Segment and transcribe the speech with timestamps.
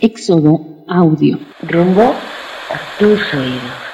[0.00, 1.38] Éxodo Audio.
[1.62, 2.02] Rumbo
[2.70, 3.88] a tus oídos.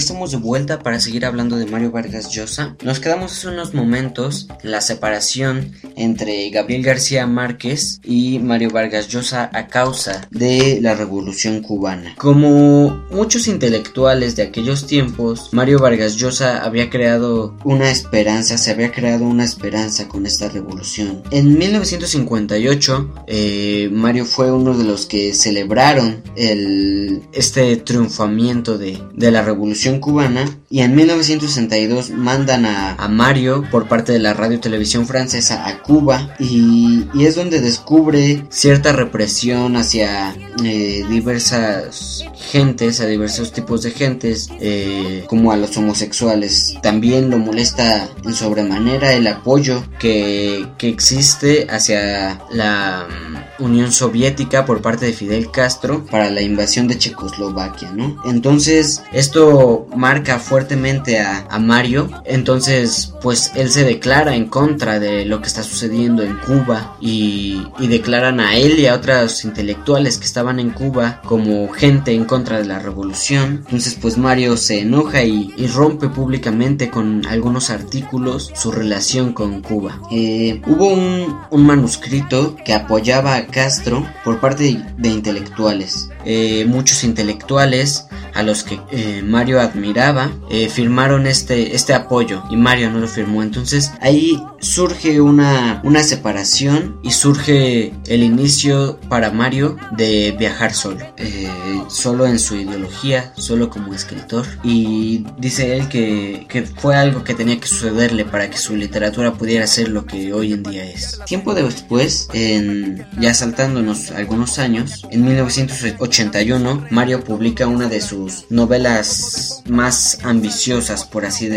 [0.00, 2.74] estamos de vuelta para seguir hablando de Mario Vargas Llosa.
[2.82, 9.08] Nos quedamos hace unos momentos en la separación entre Gabriel García Márquez y Mario Vargas
[9.08, 12.14] Llosa a causa de la Revolución Cubana.
[12.16, 18.92] Como muchos intelectuales de aquellos tiempos, Mario Vargas Llosa había creado una esperanza, se había
[18.92, 21.22] creado una esperanza con esta revolución.
[21.30, 29.30] En 1958, eh, Mario fue uno de los que celebraron el, este triunfamiento de, de
[29.30, 35.06] la revolución cubana y en 1962 mandan a, Mario por parte de la radio televisión
[35.06, 35.89] francesa a Cuba
[36.38, 44.48] y, es donde descubre cierta represión hacia eh, diversas gentes, a diversos tipos de gentes,
[44.60, 46.76] eh, como a los homosexuales.
[46.82, 54.82] También lo molesta en sobremanera el apoyo que, existe hacia la mm, Unión Soviética por
[54.82, 58.16] parte de Fidel Castro para la invasión de Checoslovaquia, ¿no?
[58.24, 62.10] Entonces, esto marca fuertemente a, Mario.
[62.24, 67.62] Entonces, pues él se declara en contra de lo que está sucediendo en Cuba y,
[67.80, 72.58] declaran a él y a otros intelectuales que estaban en Cuba como gente en contra
[72.58, 73.62] de la revolución.
[73.64, 80.00] Entonces, pues Mario se enoja y, rompe públicamente con algunos artículos su relación con Cuba.
[80.10, 86.10] Eh, hubo un, manuscrito que apoyaba a Castro por parte de, intelectuales.
[86.24, 92.56] Eh, muchos intelectuales a los que eh, Mario admiraba eh, firmaron este, este apoyo y
[92.56, 93.42] Mario no lo firmó.
[93.42, 101.06] Entonces ahí surge una, una separación y surge el inicio para Mario de viajar solo,
[101.16, 101.48] eh,
[101.88, 104.46] solo en su ideología, solo como escritor.
[104.62, 109.34] Y dice él que, que fue algo que tenía que sucederle para que su literatura
[109.34, 111.20] pudiera ser lo que hoy en día es.
[111.26, 119.62] Tiempo después, en, ya saltándonos algunos años, en 1981, Mario publica una de sus novelas
[119.68, 121.48] más ambiciosas, por así,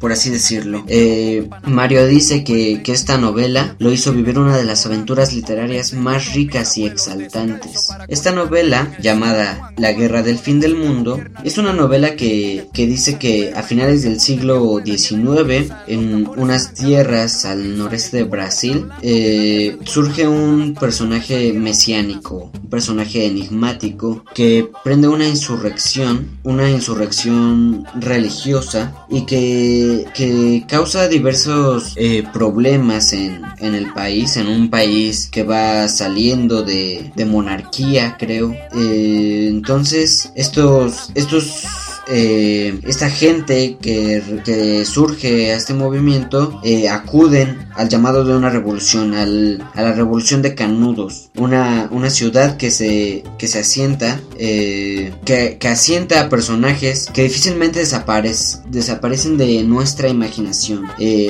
[0.00, 0.84] por así decirlo.
[0.88, 5.92] Eh, Mario dice que, que esta novela lo hizo vivir una de las aventuras literarias
[5.92, 7.88] más ricas y exaltantes.
[8.08, 13.18] Esta novela, llamada La Guerra del Fin del Mundo, es una novela que, que dice
[13.18, 20.26] que a finales del siglo XIX, en unas tierras al noreste de Brasil, eh, surge
[20.26, 26.07] un personaje mesiánico, un personaje enigmático que prende una insurrección,
[26.42, 34.48] una insurrección religiosa y que, que causa diversos eh, problemas en, en, el país, en
[34.48, 38.52] un país que va saliendo de, de monarquía, creo.
[38.74, 41.64] Eh, entonces, estos, estos
[42.10, 48.50] eh, esta gente que, que, surge a este movimiento eh, acuden al llamado de una
[48.50, 54.20] revolución, al, a la revolución de Canudos, una, una ciudad que se, que se asienta,
[54.38, 60.86] eh, que, que, asienta a personajes que difícilmente desaparece, desaparecen de nuestra imaginación,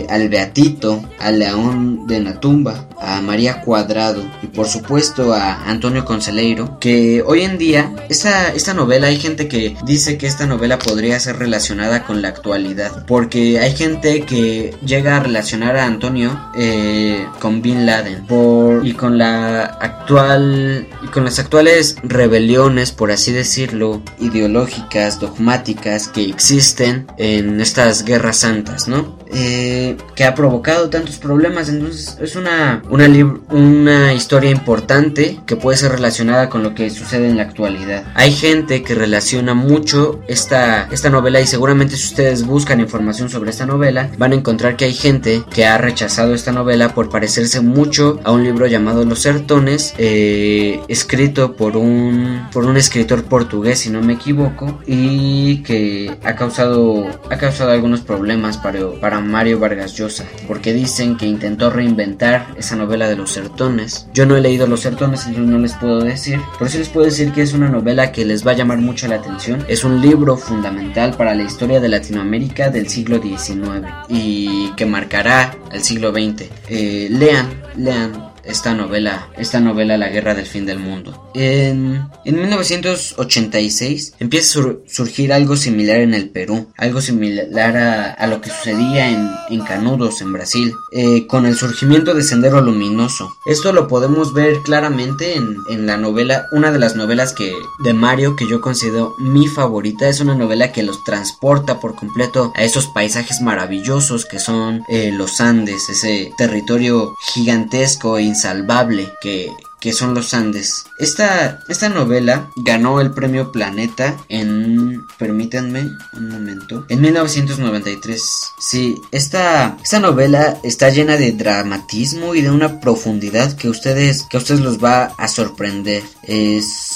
[0.08, 6.78] al Beatito, al León de Natumba, a María Cuadrado y por supuesto a Antonio Conceleiro,
[6.78, 11.18] que hoy en día esta, esta novela hay gente que dice que esta novela podría
[11.20, 13.04] ser relacionada con la actualidad.
[13.06, 18.26] Porque hay gente que llega a relacionar a Antonio eh, con Bin Laden.
[18.26, 20.86] Por, y con la actual.
[21.02, 28.38] Y con las actuales rebeliones, por así decirlo, ideológicas, dogmáticas que existen en estas guerras
[28.38, 29.18] santas, ¿no?
[29.30, 31.68] Eh, que ha provocado tantos problemas.
[31.68, 33.08] Entonces es una, una,
[33.50, 38.04] una historia importante que puede ser relacionada con lo que sucede en la actualidad.
[38.14, 43.50] Hay gente que relaciona mucho esta esta, novela y seguramente si ustedes buscan información sobre
[43.50, 47.60] esta novela van a encontrar que hay gente que ha rechazado esta novela por parecerse
[47.60, 53.80] mucho a un libro llamado Los Sertones, eh, escrito por un, por un escritor portugués
[53.80, 59.58] si no me equivoco y que ha causado, ha causado algunos problemas para, para Mario
[59.58, 64.06] Vargas Llosa porque dicen que intentó reinventar esa novela de Los Sertones.
[64.14, 67.06] Yo no he leído Los Sertones entonces no les puedo decir, pero sí les puedo
[67.06, 69.64] decir que es una novela que les va a llamar mucho la atención.
[69.68, 75.56] Es un libro fundamental para la historia de Latinoamérica del siglo XIX y que marcará
[75.72, 76.46] el siglo XX.
[76.68, 81.30] Eh, lean, lean esta novela, esta novela La Guerra del Fin del Mundo.
[81.34, 87.76] En, en 1986 empieza a surgir algo similar en el Perú, algo similar
[88.18, 92.60] a, lo que sucedía en, en Canudos, en Brasil, eh, con el surgimiento de Sendero
[92.60, 93.30] Luminoso.
[93.46, 97.52] Esto lo podemos ver claramente en, en la novela, una de las novelas que
[97.84, 102.52] de Mario que yo considero mi favorita, es una novela que los transporta por completo
[102.56, 109.50] a esos paisajes maravillosos que son eh, los Andes, ese territorio gigantesco e insalvable que,
[109.80, 110.84] que son los Andes.
[110.98, 115.06] Esta, esta novela ganó el premio Planeta en...
[115.18, 116.86] Permítanme un momento.
[116.88, 118.22] En 1993.
[118.60, 124.36] Sí, esta, esta novela está llena de dramatismo y de una profundidad que ustedes, que
[124.36, 126.04] a ustedes los va a sorprender.
[126.22, 126.87] Es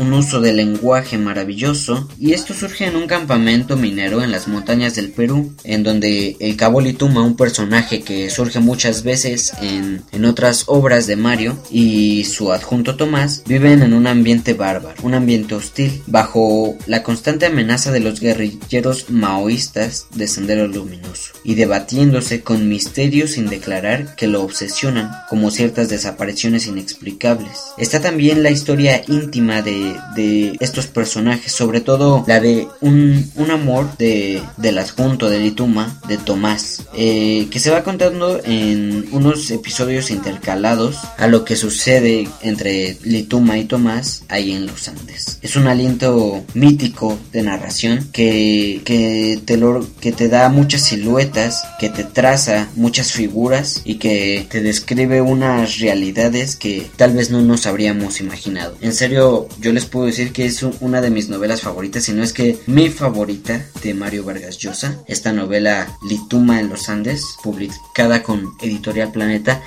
[0.00, 4.94] un uso del lenguaje maravilloso y esto surge en un campamento minero en las montañas
[4.94, 10.24] del Perú, en donde el Cabo Lituma, un personaje que surge muchas veces en, en
[10.24, 15.54] otras obras de Mario, y su adjunto Tomás viven en un ambiente bárbaro, un ambiente
[15.54, 22.68] hostil, bajo la constante amenaza de los guerrilleros maoístas de Sendero Luminoso, y debatiéndose con
[22.68, 27.58] misterios sin declarar que lo obsesionan, como ciertas desapariciones inexplicables.
[27.76, 33.50] Está también la historia íntima de de, estos personajes, sobre todo la de un, un
[33.50, 39.50] amor de, del adjunto de Lituma, de Tomás, eh, que se va contando en unos
[39.50, 45.38] episodios intercalados a lo que sucede entre Lituma y Tomás ahí en los Andes.
[45.42, 51.64] Es un aliento mítico de narración que, que, te, lo, que te da muchas siluetas,
[51.78, 57.40] que te traza muchas figuras y que te describe unas realidades que tal vez no
[57.40, 58.76] nos habríamos imaginado.
[58.80, 62.22] En serio, yo les puedo decir que es una de mis novelas favoritas, si no
[62.22, 65.02] es que mi favorita de Mario Vargas Llosa.
[65.06, 69.62] Esta novela Lituma en los Andes, publicada con Editorial Planeta,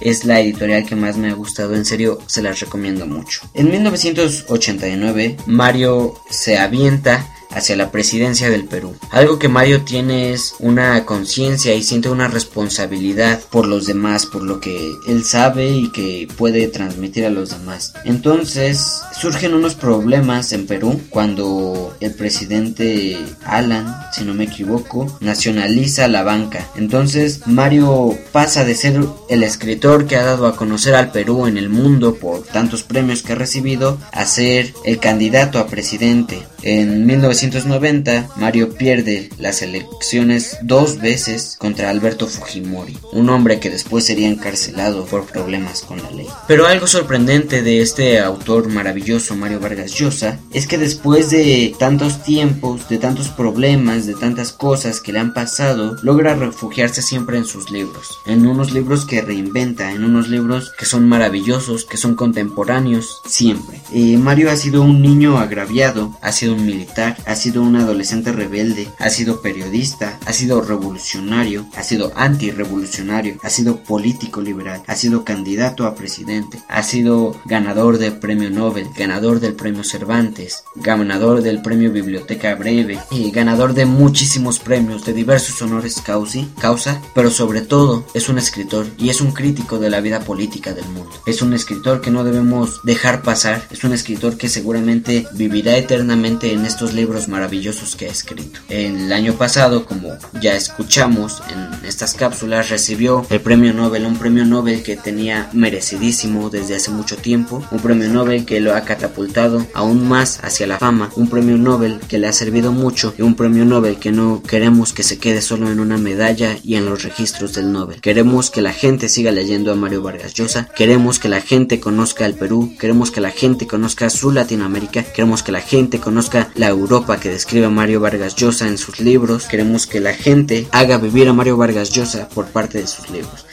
[0.00, 3.40] es la editorial que más me ha gustado, en serio se las recomiendo mucho.
[3.54, 8.96] En 1989 Mario se avienta hacia la presidencia del Perú.
[9.10, 14.42] Algo que Mario tiene es una conciencia y siente una responsabilidad por los demás, por
[14.42, 17.94] lo que él sabe y que puede transmitir a los demás.
[18.04, 26.08] Entonces surgen unos problemas en Perú cuando el presidente Alan, si no me equivoco, nacionaliza
[26.08, 26.68] la banca.
[26.76, 31.58] Entonces Mario pasa de ser el escritor que ha dado a conocer al Perú en
[31.58, 36.42] el mundo por tantos premios que ha recibido a ser el candidato a presidente.
[36.62, 44.04] En 1990, Mario pierde las elecciones dos veces contra Alberto Fujimori, un hombre que después
[44.04, 46.28] sería encarcelado por problemas con la ley.
[46.46, 52.22] Pero algo sorprendente de este autor maravilloso, Mario Vargas Llosa, es que después de tantos
[52.22, 57.44] tiempos, de tantos problemas, de tantas cosas que le han pasado, logra refugiarse siempre en
[57.44, 62.14] sus libros, en unos libros que reinventa, en unos libros que son maravillosos, que son
[62.14, 63.80] contemporáneos, siempre.
[63.92, 68.32] Eh, Mario ha sido un niño agraviado, ha sido un militar, ha sido un adolescente
[68.32, 74.94] rebelde, ha sido periodista, ha sido revolucionario, ha sido antirrevolucionario, ha sido político liberal, ha
[74.94, 81.42] sido candidato a presidente, ha sido ganador del premio Nobel, ganador del premio Cervantes, ganador
[81.42, 87.30] del premio Biblioteca Breve y ganador de muchísimos premios de diversos honores causi, causa, pero
[87.30, 91.10] sobre todo es un escritor y es un crítico de la vida política del mundo.
[91.26, 96.41] Es un escritor que no debemos dejar pasar, es un escritor que seguramente vivirá eternamente
[96.42, 98.60] en estos libros maravillosos que ha escrito.
[98.68, 104.44] El año pasado, como ya escuchamos en estas cápsulas, recibió el premio Nobel, un premio
[104.44, 109.66] Nobel que tenía merecidísimo desde hace mucho tiempo, un premio Nobel que lo ha catapultado
[109.74, 113.34] aún más hacia la fama, un premio Nobel que le ha servido mucho y un
[113.34, 117.02] premio Nobel que no queremos que se quede solo en una medalla y en los
[117.02, 118.00] registros del Nobel.
[118.00, 122.26] Queremos que la gente siga leyendo a Mario Vargas Llosa, queremos que la gente conozca
[122.26, 126.68] el Perú, queremos que la gente conozca su Latinoamérica, queremos que la gente conozca la
[126.68, 129.46] Europa que describe Mario Vargas Llosa en sus libros.
[129.46, 133.46] Queremos que la gente haga vivir a Mario Vargas Llosa por parte de sus libros.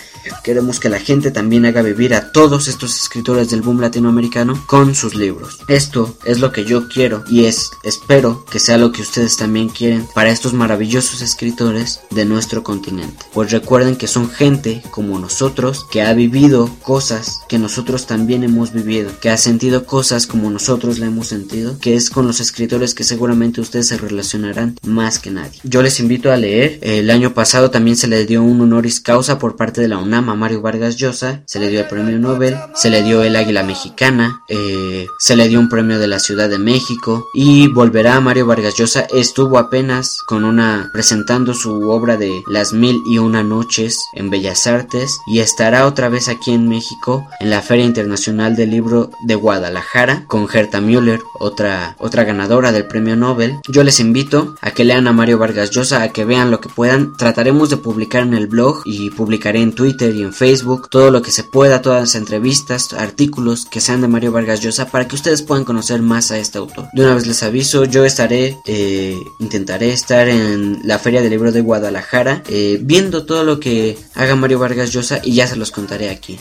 [0.44, 4.96] Queremos que la gente también haga vivir a todos estos escritores del boom latinoamericano con
[4.96, 5.60] sus libros.
[5.68, 9.70] Esto es lo que yo quiero y es espero que sea lo que ustedes también
[9.70, 13.26] quieren para estos maravillosos escritores de nuestro continente.
[13.34, 18.74] Pues recuerden que son gente como nosotros que ha vivido cosas que nosotros también hemos
[18.74, 22.94] vivido, que ha sentido cosas como nosotros la hemos sentido, que es con los escritores
[22.94, 25.60] que seguramente ustedes se relacionarán más que nadie.
[25.64, 26.80] Yo les invito a leer.
[26.82, 30.09] El año pasado también se le dio un honoris causa por parte de la UNAM
[30.14, 33.62] a Mario Vargas Llosa, se le dio el premio Nobel, se le dio el Águila
[33.62, 38.20] Mexicana, eh, se le dio un premio de la Ciudad de México y volverá a
[38.20, 39.06] Mario Vargas Llosa.
[39.14, 44.66] Estuvo apenas con una presentando su obra de Las Mil y Una Noches en Bellas
[44.66, 49.36] Artes y estará otra vez aquí en México en la Feria Internacional del Libro de
[49.36, 53.60] Guadalajara con Gerta Müller, otra, otra ganadora del premio Nobel.
[53.68, 56.70] Yo les invito a que lean a Mario Vargas Llosa, a que vean lo que
[56.70, 57.16] puedan.
[57.16, 61.22] Trataremos de publicar en el blog y publicaré en Twitter y en Facebook todo lo
[61.22, 65.16] que se pueda, todas las entrevistas, artículos que sean de Mario Vargas Llosa para que
[65.16, 66.88] ustedes puedan conocer más a este autor.
[66.94, 71.52] De una vez les aviso, yo estaré, eh, intentaré estar en la Feria del Libro
[71.52, 75.72] de Guadalajara eh, viendo todo lo que haga Mario Vargas Llosa y ya se los
[75.72, 76.38] contaré aquí.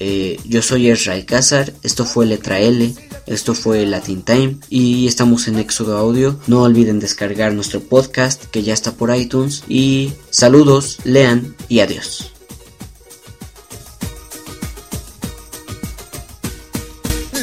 [0.00, 2.94] Eh, yo soy Ezra Cázar, esto fue Letra L,
[3.26, 6.38] esto fue Latin Time y estamos en Éxodo Audio.
[6.46, 12.37] No olviden descargar nuestro podcast que ya está por iTunes y saludos, lean y adiós.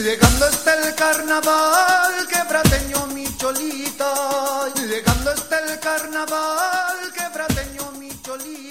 [0.03, 4.67] Llegando está el carnaval, quebrateño mi cholita.
[4.75, 8.64] Llegando está el carnaval, quebrateño mi cholita.